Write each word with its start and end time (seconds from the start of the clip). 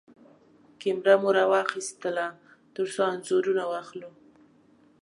کېمره 0.79 1.15
مو 1.21 1.29
راواخيستله 1.37 2.25
ترڅو 2.73 3.01
انځورونه 3.11 3.63
واخلو. 3.71 4.11